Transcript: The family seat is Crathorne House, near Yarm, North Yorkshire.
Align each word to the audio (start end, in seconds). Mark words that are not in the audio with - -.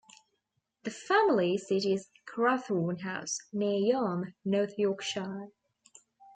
The 0.81 0.89
family 0.89 1.59
seat 1.59 1.85
is 1.85 2.09
Crathorne 2.25 3.01
House, 3.01 3.37
near 3.53 3.77
Yarm, 3.93 4.33
North 4.43 4.73
Yorkshire. 4.79 5.49